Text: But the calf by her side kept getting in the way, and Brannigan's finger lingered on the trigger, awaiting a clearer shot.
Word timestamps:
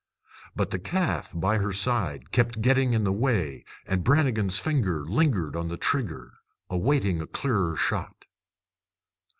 But 0.55 0.71
the 0.71 0.79
calf 0.79 1.31
by 1.35 1.59
her 1.59 1.71
side 1.71 2.31
kept 2.31 2.59
getting 2.63 2.93
in 2.93 3.03
the 3.03 3.11
way, 3.11 3.63
and 3.85 4.03
Brannigan's 4.03 4.57
finger 4.57 5.05
lingered 5.05 5.55
on 5.55 5.67
the 5.67 5.77
trigger, 5.77 6.31
awaiting 6.71 7.21
a 7.21 7.27
clearer 7.27 7.75
shot. 7.75 8.25